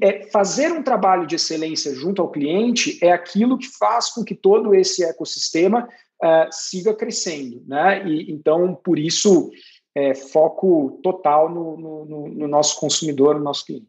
[0.01, 4.33] é, fazer um trabalho de excelência junto ao cliente é aquilo que faz com que
[4.33, 5.89] todo esse ecossistema
[6.23, 7.61] uh, siga crescendo.
[7.67, 8.07] Né?
[8.07, 9.51] E, então, por isso,
[9.93, 13.87] é, foco total no, no, no, nosso consumidor, no nosso cliente.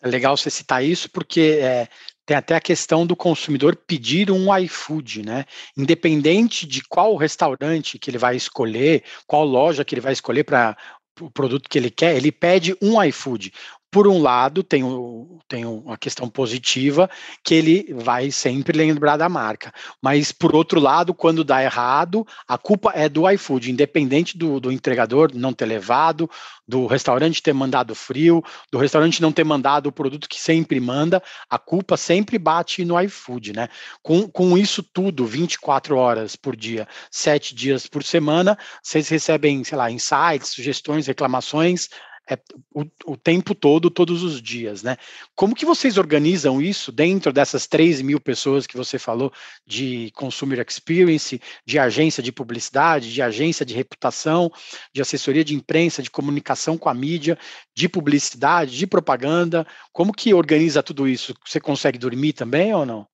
[0.00, 1.88] É legal você citar isso, porque é,
[2.24, 5.44] tem até a questão do consumidor pedir um iFood, né?
[5.76, 10.76] Independente de qual restaurante que ele vai escolher, qual loja que ele vai escolher para
[11.20, 13.52] o produto que ele quer, ele pede um iFood.
[13.92, 17.10] Por um lado, tem, o, tem uma questão positiva,
[17.44, 19.70] que ele vai sempre lembrar da marca.
[20.00, 24.72] Mas, por outro lado, quando dá errado, a culpa é do iFood, independente do, do
[24.72, 26.28] entregador não ter levado,
[26.66, 31.22] do restaurante ter mandado frio, do restaurante não ter mandado o produto que sempre manda,
[31.50, 33.68] a culpa sempre bate no iFood, né?
[34.02, 39.76] Com, com isso tudo, 24 horas por dia, 7 dias por semana, vocês recebem, sei
[39.76, 41.90] lá, insights, sugestões, reclamações,
[42.30, 42.38] é,
[42.72, 44.96] o, o, tempo todo, todos os dias, né?
[45.34, 49.32] Como que vocês organizam isso dentro dessas 3 mil pessoas que você falou
[49.66, 54.52] de consumer experience, de agência de publicidade, de agência de reputação,
[54.94, 57.36] de assessoria de imprensa, de comunicação com a mídia,
[57.74, 59.66] de publicidade, de propaganda?
[59.92, 61.34] Como que organiza tudo isso?
[61.44, 63.06] Você consegue dormir também ou não?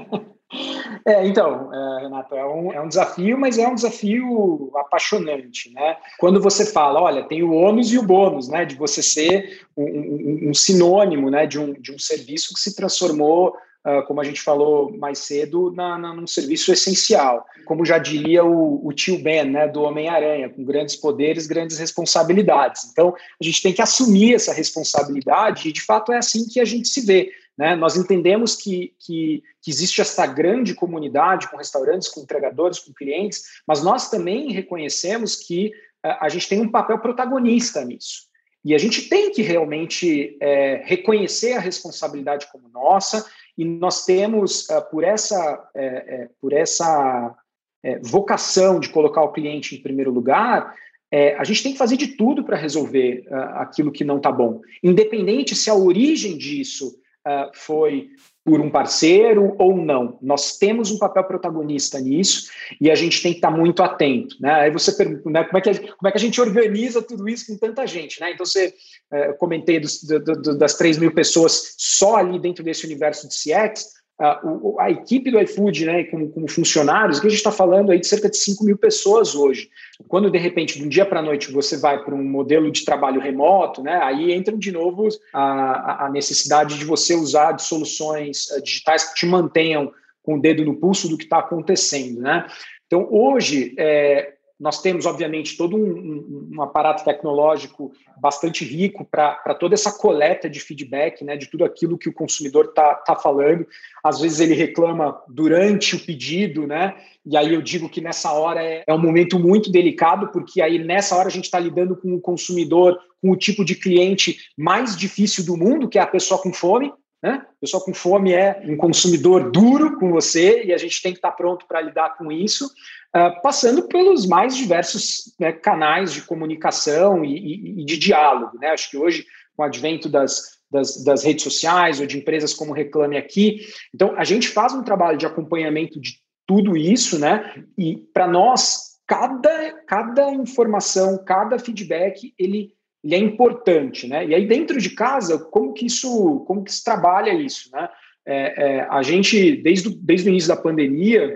[1.09, 5.97] É, então, é, Renato, é um, é um desafio, mas é um desafio apaixonante, né?
[6.19, 8.63] Quando você fala, olha, tem o ônus e o bônus, né?
[8.63, 11.47] De você ser um, um, um sinônimo, né?
[11.47, 15.71] De um, de um serviço que se transformou Uh, como a gente falou mais cedo,
[15.71, 17.45] na, na, num serviço essencial.
[17.65, 22.89] Como já diria o, o tio Ben, né, do Homem-Aranha, com grandes poderes, grandes responsabilidades.
[22.91, 26.65] Então, a gente tem que assumir essa responsabilidade e, de fato, é assim que a
[26.65, 27.31] gente se vê.
[27.59, 27.75] Né?
[27.75, 33.43] Nós entendemos que, que, que, existe essa grande comunidade com restaurantes, com entregadores, com clientes,
[33.67, 38.29] mas nós também reconhecemos que a, a gente tem um papel protagonista nisso.
[38.63, 44.65] E a gente tem que realmente é, reconhecer a responsabilidade como nossa, e nós temos,
[44.69, 47.35] uh, por essa, é, é, por essa
[47.83, 50.73] é, vocação de colocar o cliente em primeiro lugar,
[51.11, 54.31] é, a gente tem que fazer de tudo para resolver uh, aquilo que não está
[54.31, 58.09] bom, independente se a origem disso uh, foi
[58.43, 60.17] por um parceiro ou não.
[60.21, 62.49] Nós temos um papel protagonista nisso
[62.81, 64.35] e a gente tem que estar muito atento.
[64.39, 64.51] Né?
[64.51, 67.45] Aí você pergunta né, como, é que como é que a gente organiza tudo isso
[67.47, 68.19] com tanta gente.
[68.19, 68.31] Né?
[68.31, 68.73] Então, você
[69.13, 73.35] uh, comentei dos, do, do, das 3 mil pessoas só ali dentro desse universo de
[73.35, 74.41] CX a,
[74.79, 78.07] a equipe do iFood, né, como, como funcionários, que a gente está falando aí de
[78.07, 79.69] cerca de 5 mil pessoas hoje.
[80.07, 82.83] Quando, de repente, de um dia para a noite, você vai para um modelo de
[82.83, 88.51] trabalho remoto, né, aí entra de novo a, a necessidade de você usar de soluções
[88.51, 92.19] eh, digitais que te mantenham com o dedo no pulso do que está acontecendo.
[92.19, 92.45] Né?
[92.85, 99.55] Então, hoje, é, nós temos, obviamente, todo um, um, um aparato tecnológico bastante rico para
[99.55, 103.65] toda essa coleta de feedback, né, de tudo aquilo que o consumidor está tá falando.
[104.03, 106.95] Às vezes ele reclama durante o pedido, né?
[107.25, 110.83] E aí eu digo que nessa hora é, é um momento muito delicado, porque aí
[110.83, 114.97] nessa hora a gente está lidando com o consumidor, com o tipo de cliente mais
[114.97, 116.91] difícil do mundo, que é a pessoa com fome,
[117.21, 117.45] né?
[117.61, 121.31] A com fome é um consumidor duro com você e a gente tem que estar
[121.31, 127.37] pronto para lidar com isso uh, passando pelos mais diversos né, canais de comunicação e,
[127.37, 128.57] e, e, de diálogo.
[128.57, 128.69] Né?
[128.69, 132.73] Acho que hoje, com o advento das, das, das, redes sociais ou de empresas como
[132.73, 136.13] Reclame Aqui, então a gente faz um trabalho de acompanhamento de
[136.47, 137.63] tudo isso, né?
[137.77, 144.25] E para nós, cada, cada informação, cada feedback, ele ele é importante, né?
[144.25, 147.89] E aí dentro de casa, como que isso, como que se trabalha isso, né?
[148.25, 151.35] É, é, a gente desde, desde o início da pandemia,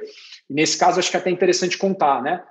[0.50, 2.44] e nesse caso, acho que é até interessante contar, né?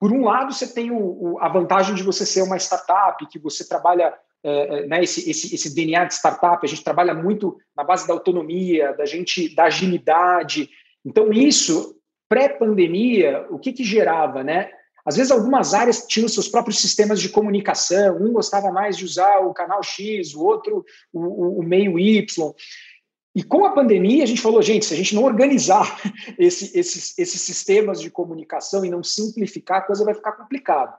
[0.00, 3.38] Por um lado, você tem o, o, a vantagem de você ser uma startup, que
[3.38, 7.56] você trabalha é, é né, esse, esse, esse, DNA de startup, a gente trabalha muito
[7.76, 10.68] na base da autonomia, da gente, da agilidade.
[11.04, 11.96] Então, isso,
[12.28, 14.70] pré-pandemia, o que, que gerava, né?
[15.04, 19.38] Às vezes, algumas áreas tinham seus próprios sistemas de comunicação, um gostava mais de usar
[19.40, 22.54] o canal X, o outro o, o meio Y.
[23.36, 26.00] E com a pandemia, a gente falou, gente, se a gente não organizar
[26.38, 30.96] esse, esses, esses sistemas de comunicação e não simplificar, a coisa vai ficar complicada.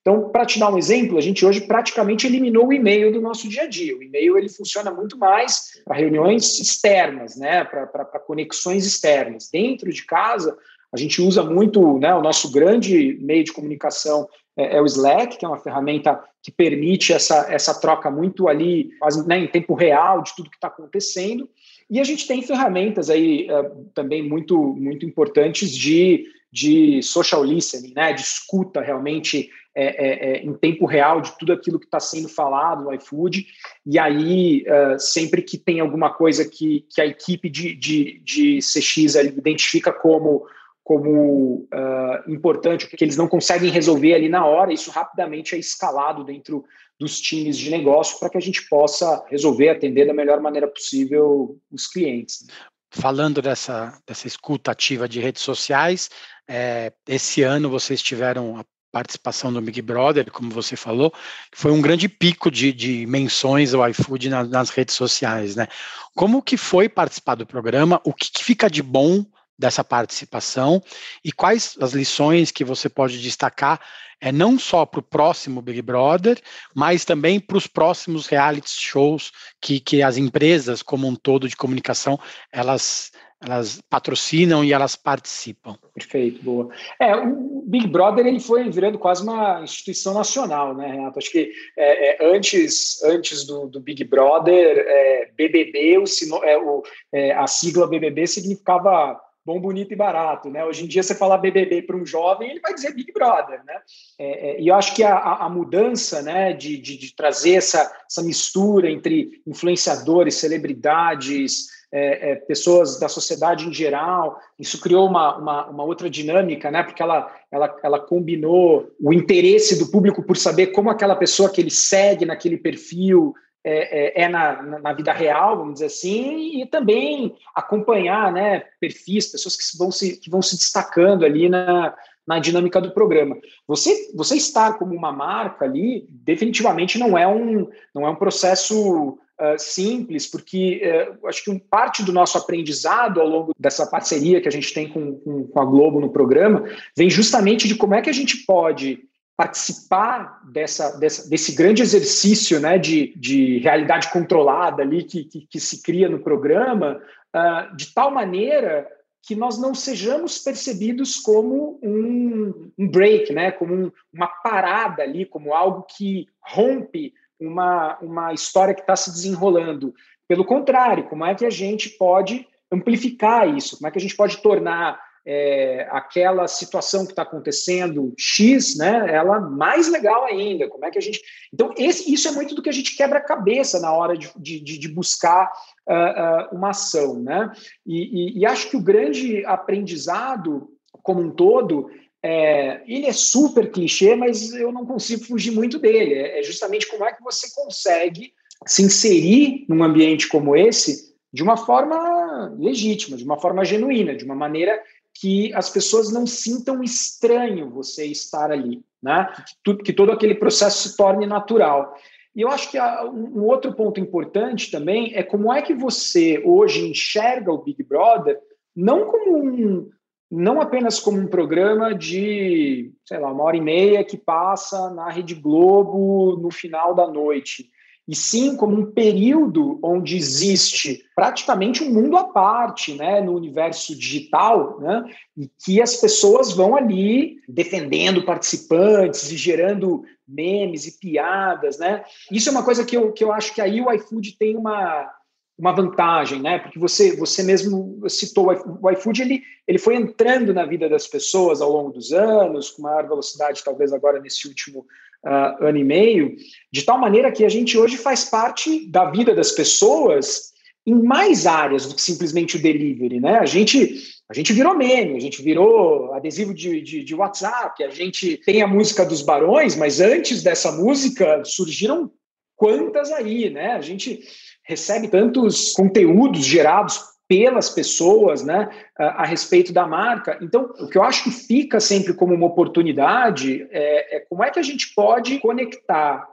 [0.00, 3.48] Então, para te dar um exemplo, a gente hoje praticamente eliminou o e-mail do nosso
[3.48, 3.96] dia a dia.
[3.96, 9.50] O e-mail ele funciona muito mais para reuniões externas, né, para conexões externas.
[9.50, 10.56] Dentro de casa,
[10.92, 15.38] a gente usa muito, né, o nosso grande meio de comunicação é, é, o Slack,
[15.38, 19.74] que é uma ferramenta que permite essa, essa troca muito ali, quase né, em tempo
[19.74, 21.48] real de tudo que está acontecendo.
[21.90, 27.92] E a gente tem ferramentas aí uh, também muito, muito importantes de, de social listening,
[27.94, 32.00] né, de escuta realmente é, é, é, em tempo real de tudo aquilo que está
[32.00, 33.46] sendo falado no iFood.
[33.86, 38.58] E aí, uh, sempre que tem alguma coisa que, que a equipe de, de, de
[38.58, 40.44] CX identifica como
[40.88, 46.24] como uh, importante, que eles não conseguem resolver ali na hora, isso rapidamente é escalado
[46.24, 46.64] dentro
[46.98, 51.58] dos times de negócio para que a gente possa resolver, atender da melhor maneira possível
[51.70, 52.46] os clientes.
[52.90, 56.08] Falando dessa, dessa escuta ativa de redes sociais,
[56.48, 61.12] é, esse ano vocês tiveram participação do Big Brother, como você falou,
[61.54, 65.68] foi um grande pico de, de menções ao iFood na, nas redes sociais, né?
[66.14, 68.00] Como que foi participar do programa?
[68.04, 69.26] O que, que fica de bom
[69.58, 70.82] dessa participação
[71.24, 73.80] e quais as lições que você pode destacar,
[74.20, 76.40] é, não só para o próximo Big Brother,
[76.74, 81.56] mas também para os próximos reality shows que, que as empresas como um todo de
[81.56, 82.18] comunicação,
[82.52, 85.76] elas elas patrocinam e elas participam.
[85.94, 86.70] Perfeito, boa.
[87.00, 91.18] É, o Big Brother ele foi virando quase uma instituição nacional, né, Renato?
[91.18, 96.04] Acho que é, é, antes, antes do, do Big Brother, é, BBB, o,
[96.44, 100.62] é, o, é, a sigla BBB significava bom, bonito e barato, né?
[100.62, 103.80] Hoje em dia, você falar BBB para um jovem, ele vai dizer Big Brother, né?
[104.18, 107.90] É, é, e eu acho que a, a mudança, né, de, de, de, trazer essa,
[108.06, 114.38] essa mistura entre influenciadores, celebridades, é, é, pessoas da sociedade em geral.
[114.58, 116.82] Isso criou uma, uma, uma, outra dinâmica, né?
[116.82, 121.62] Porque ela, ela, ela combinou o interesse do público por saber como aquela pessoa que
[121.62, 123.34] ele segue naquele perfil
[123.64, 129.26] é, é, é na, na, vida real, vamos dizer assim, e também acompanhar né, perfis,
[129.26, 131.94] pessoas que vão se, que vão se destacando ali na,
[132.26, 133.36] na dinâmica do programa.
[133.66, 139.18] Você, você estar como uma marca ali, definitivamente não é um, não é um processo
[139.40, 140.82] Uh, simples, porque
[141.22, 144.88] uh, acho que parte do nosso aprendizado ao longo dessa parceria que a gente tem
[144.88, 146.64] com, com, com, a Globo no programa
[146.96, 149.07] vem justamente de como é que a gente pode
[149.38, 155.60] participar dessa, dessa, desse grande exercício né, de, de realidade controlada ali que, que, que
[155.60, 157.00] se cria no programa,
[157.36, 158.88] uh, de tal maneira
[159.22, 165.24] que nós não sejamos percebidos como um, um break, né, como um, uma parada ali,
[165.24, 169.94] como algo que rompe uma, uma história que está se desenrolando.
[170.26, 173.76] Pelo contrário, como é que a gente pode amplificar isso?
[173.76, 179.08] Como é que a gente pode tornar é, aquela situação que está acontecendo X, né,
[179.12, 180.66] ela mais legal ainda.
[180.68, 181.20] Como é que a gente.
[181.52, 184.32] Então, esse, isso é muito do que a gente quebra a cabeça na hora de,
[184.38, 185.52] de, de buscar
[185.86, 187.22] uh, uh, uma ação.
[187.22, 187.52] Né?
[187.86, 190.70] E, e, e, acho que o grande aprendizado
[191.02, 191.90] como um todo.
[192.20, 196.14] É, ele é super clichê, mas eu não consigo fugir muito dele.
[196.14, 198.32] É, é justamente como é que você consegue
[198.66, 204.24] se inserir num ambiente como esse de uma forma legítima, de uma forma genuína, de
[204.24, 204.80] uma maneira
[205.20, 209.28] que as pessoas não sintam estranho você estar ali, né?
[209.64, 211.94] Que, que todo aquele processo se torne natural.
[212.34, 216.88] E eu acho que um outro ponto importante também é como é que você hoje
[216.88, 218.38] enxerga o Big Brother
[218.76, 219.90] não como um,
[220.30, 225.10] não apenas como um programa de, sei lá, uma hora e meia que passa na
[225.10, 227.68] Rede Globo no final da noite,
[228.08, 233.94] e sim como um período onde existe praticamente um mundo à parte, né, no universo
[233.94, 235.04] digital, né,
[235.36, 242.04] e que as pessoas vão ali defendendo participantes e gerando memes e piadas, né?
[242.30, 245.10] Isso é uma coisa que eu, que eu acho que aí o iFood tem uma,
[245.58, 246.58] uma vantagem, né?
[246.58, 248.48] Porque você você mesmo citou
[248.82, 252.82] o iFood, ele, ele foi entrando na vida das pessoas ao longo dos anos, com
[252.82, 254.86] maior velocidade, talvez agora nesse último
[255.24, 256.36] uh, ano e meio,
[256.72, 260.52] de tal maneira que a gente hoje faz parte da vida das pessoas
[260.86, 263.38] em mais áreas do que simplesmente o delivery, né?
[263.38, 267.88] A gente a gente virou meme, a gente virou adesivo de, de, de, WhatsApp, a
[267.88, 272.10] gente tem a música dos barões, mas antes dessa música surgiram
[272.54, 273.72] quantas aí, né?
[273.72, 274.20] A gente
[274.64, 280.38] recebe tantos conteúdos gerados pelas pessoas, né, a, a, respeito da marca.
[280.40, 284.50] Então, o que eu acho que fica sempre como uma oportunidade é, é como é
[284.50, 286.26] que a gente pode conectar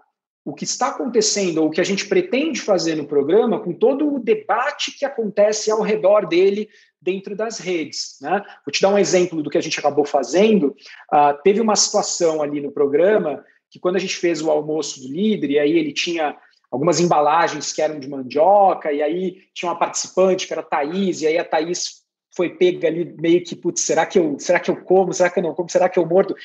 [0.45, 4.13] o que está acontecendo ou o que a gente pretende fazer no programa com todo
[4.13, 6.69] o debate que acontece ao redor dele
[7.01, 8.17] dentro das redes.
[8.21, 8.43] Né?
[8.65, 10.67] Vou te dar um exemplo do que a gente acabou fazendo.
[11.12, 15.12] Uh, teve uma situação ali no programa que quando a gente fez o almoço do
[15.12, 16.38] líder, e aí ele tinha
[16.76, 21.22] algumas embalagens que eram de mandioca, e aí tinha uma participante que era a Thaís,
[21.22, 22.04] e aí a Thaís
[22.36, 25.40] foi pega ali meio que, putz, será que eu, será que eu como, será que
[25.40, 26.36] eu não como, será que eu mordo?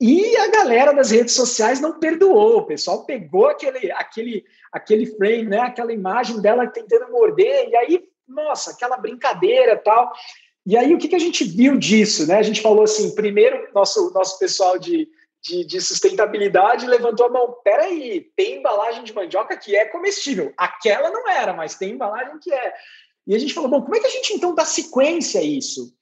[0.00, 5.44] E a galera das redes sociais não perdoou, o pessoal pegou aquele, aquele, aquele frame,
[5.44, 10.10] né, aquela imagem dela tentando morder, e aí, nossa, aquela brincadeira tal.
[10.66, 12.26] E aí, o que, que a gente viu disso?
[12.26, 12.36] Né?
[12.36, 15.08] A gente falou assim: primeiro, nosso, nosso pessoal de,
[15.42, 17.56] de, de, sustentabilidade levantou a mão.
[17.62, 20.52] Peraí, tem embalagem de mandioca que é comestível.
[20.56, 22.72] Aquela não era, mas tem embalagem que é.
[23.26, 25.94] E a gente falou, bom, como é que a gente então dá sequência a isso?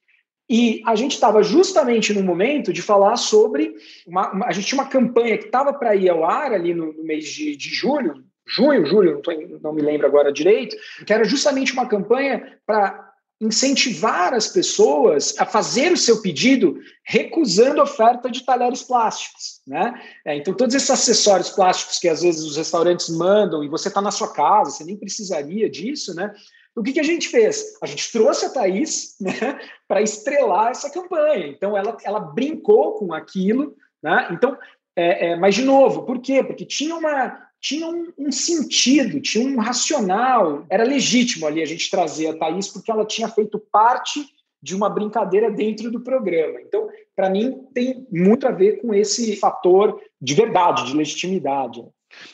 [0.49, 3.75] E a gente estava justamente no momento de falar sobre.
[4.05, 6.93] Uma, uma, a gente tinha uma campanha que estava para ir ao ar ali no,
[6.93, 9.31] no mês de, de, julho, junho, julho, não, tô,
[9.61, 13.06] não me lembro agora direito, que era justamente uma campanha para
[13.39, 20.01] incentivar as pessoas a fazer o seu pedido recusando oferta de talheres plásticos, né?
[20.25, 24.01] É, então todos esses acessórios plásticos que às vezes os restaurantes mandam e você está
[24.01, 26.33] na sua casa, você nem precisaria disso, né?
[26.75, 27.77] O que, que a gente fez?
[27.81, 29.33] A gente trouxe a Thaís né,
[29.87, 31.47] para estrelar essa campanha.
[31.47, 34.29] Então ela, ela brincou com aquilo, né?
[34.31, 34.57] Então,
[34.95, 36.43] é, é, mas de novo, por quê?
[36.43, 40.65] Porque tinha uma tinha um, um, sentido, tinha um racional.
[40.69, 44.25] Era legítimo ali a gente trazer a Thaís, porque ela tinha feito parte
[44.61, 46.59] de uma brincadeira dentro do programa.
[46.61, 51.83] Então, para mim, tem muito a ver com esse fator de verdade, de legitimidade.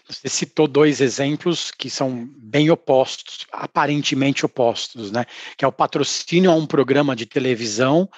[0.07, 5.25] Você citou dois exemplos que são bem opostos, aparentemente opostos, né?
[5.57, 8.09] Que é o patrocínio a um programa de televisão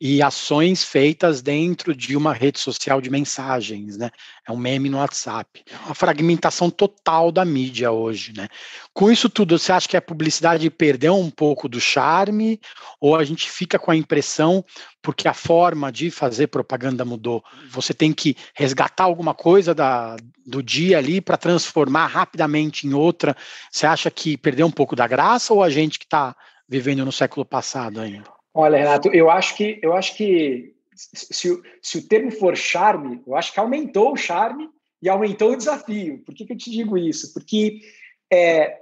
[0.00, 4.10] e ações feitas dentro de uma rede social de mensagens, né?
[4.46, 5.62] É um meme no WhatsApp.
[5.70, 8.48] É uma fragmentação total da mídia hoje, né?
[8.92, 12.60] Com isso tudo, você acha que a publicidade perdeu um pouco do charme
[13.00, 14.64] ou a gente fica com a impressão
[15.02, 17.42] porque a forma de fazer propaganda mudou.
[17.70, 20.16] Você tem que resgatar alguma coisa da,
[20.46, 23.36] do dia ali para transformar rapidamente em outra.
[23.70, 26.34] Você acha que perdeu um pouco da graça ou a gente que está
[26.68, 28.30] vivendo no século passado ainda?
[28.54, 33.34] Olha, Renato, eu acho que eu acho que se, se o termo for charme, eu
[33.34, 34.68] acho que aumentou o charme
[35.00, 36.22] e aumentou o desafio.
[36.24, 37.32] Por que, que eu te digo isso?
[37.32, 37.80] Porque
[38.32, 38.78] é,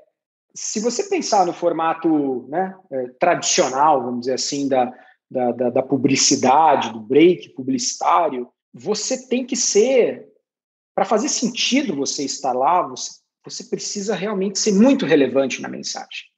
[0.55, 4.93] se você pensar no formato né, é, tradicional, vamos dizer assim, da,
[5.31, 10.29] da, da publicidade, do break publicitário, você tem que ser,
[10.95, 13.11] para fazer sentido você estar lá, você,
[13.45, 16.31] você precisa realmente ser muito relevante na mensagem.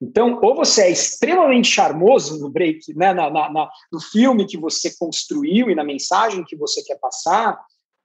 [0.00, 4.56] Então, ou você é extremamente charmoso no break, né, na, na, na, no filme que
[4.56, 7.58] você construiu e na mensagem que você quer passar,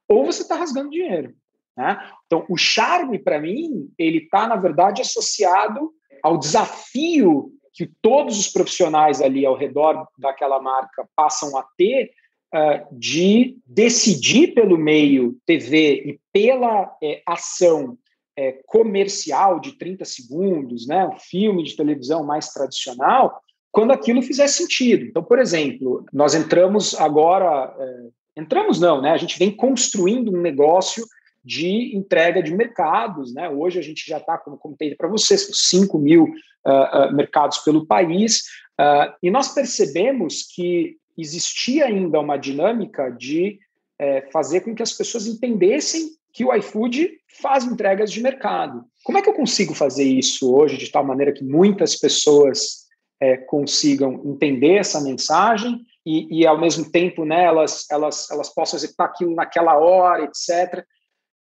[0.08, 1.32] ou você está rasgando dinheiro.
[1.76, 1.98] Né?
[2.26, 8.48] Então, o charme, para mim, ele está, na verdade, associado ao desafio que todos os
[8.48, 12.10] profissionais ali ao redor daquela marca passam a ter
[12.54, 17.98] uh, de decidir pelo meio TV e pela é, ação
[18.36, 23.40] é, comercial de 30 segundos, né, um filme de televisão mais tradicional,
[23.70, 25.04] quando aquilo fizer sentido.
[25.04, 30.40] Então, por exemplo, nós entramos agora, é, entramos não, né, a gente vem construindo um
[30.40, 31.04] negócio
[31.44, 33.34] de entrega de mercados.
[33.34, 33.48] Né?
[33.50, 37.86] Hoje a gente já está, como comentei para vocês, 5 mil uh, uh, mercados pelo
[37.86, 38.44] país,
[38.80, 43.58] uh, e nós percebemos que existia ainda uma dinâmica de
[43.98, 47.10] eh, fazer com que as pessoas entendessem que o iFood
[47.40, 48.84] faz entregas de mercado.
[49.04, 52.84] Como é que eu consigo fazer isso hoje de tal maneira que muitas pessoas
[53.20, 58.76] eh, consigam entender essa mensagem e, e, ao mesmo tempo né, elas, elas, elas possam
[58.76, 60.84] executar aquilo naquela hora, etc.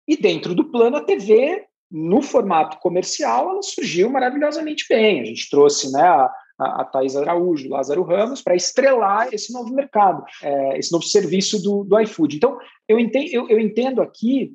[0.07, 5.21] E dentro do plano, a TV, no formato comercial, ela surgiu maravilhosamente bem.
[5.21, 10.23] A gente trouxe né, a, a Thais Araújo, Lázaro Ramos, para estrelar esse novo mercado,
[10.41, 12.35] é, esse novo serviço do, do iFood.
[12.35, 14.53] Então, eu entendo, eu, eu entendo aqui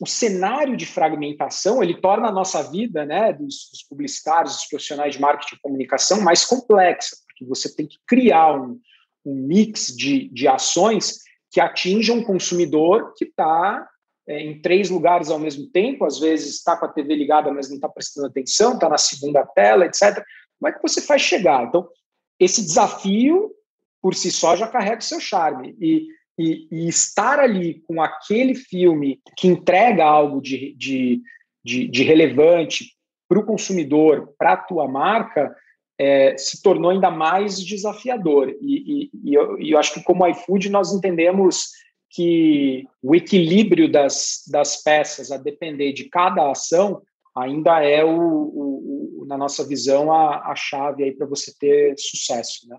[0.00, 5.14] o cenário de fragmentação ele torna a nossa vida, né, dos, dos, publicitários, dos profissionais
[5.14, 8.80] de marketing e comunicação mais complexa, porque você tem que criar um,
[9.24, 11.18] um mix de, de ações
[11.52, 13.86] que atinjam um consumidor que está
[14.26, 17.68] é, em três lugares ao mesmo tempo, às vezes está com a TV ligada, mas
[17.68, 20.24] não está prestando atenção, está na segunda tela, etc.
[20.62, 21.64] Como é que você faz chegar?
[21.64, 21.88] Então,
[22.38, 23.50] esse desafio,
[24.00, 25.74] por si só, já carrega o seu charme.
[25.80, 26.06] E,
[26.38, 31.20] e, e estar ali com aquele filme que entrega algo de, de,
[31.64, 32.92] de, de relevante
[33.28, 35.52] para o consumidor, para a tua marca,
[35.98, 38.54] é, se tornou ainda mais desafiador.
[38.60, 41.70] E, e, e, eu, e eu acho que, como iFood, nós entendemos
[42.08, 47.02] que o equilíbrio das, das peças, a depender de cada ação,
[47.36, 51.94] ainda é, o, o, o na nossa visão, a, a chave aí para você ter
[51.98, 52.78] sucesso, né?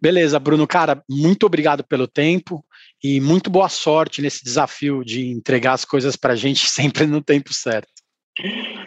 [0.00, 2.64] Beleza, Bruno, cara, muito obrigado pelo tempo
[3.02, 7.22] e muito boa sorte nesse desafio de entregar as coisas para a gente sempre no
[7.22, 7.90] tempo certo.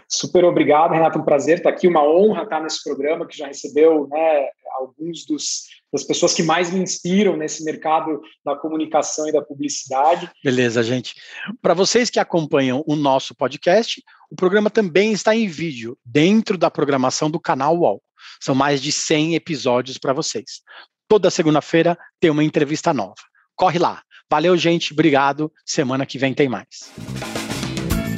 [0.08, 1.20] Super obrigado, Renato.
[1.20, 4.48] Um prazer estar aqui, uma honra estar nesse programa que já recebeu né,
[4.78, 10.30] alguns dos, das pessoas que mais me inspiram nesse mercado da comunicação e da publicidade.
[10.44, 11.14] Beleza, gente.
[11.62, 16.70] Para vocês que acompanham o nosso podcast, o programa também está em vídeo dentro da
[16.70, 18.02] programação do canal UOL.
[18.42, 20.62] São mais de 100 episódios para vocês.
[21.08, 23.16] Toda segunda-feira tem uma entrevista nova.
[23.56, 24.02] Corre lá.
[24.30, 24.92] Valeu, gente.
[24.92, 25.52] Obrigado.
[25.66, 26.92] Semana que vem tem mais.